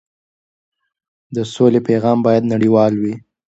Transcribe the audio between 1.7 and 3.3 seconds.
پیغام باید نړیوال وي.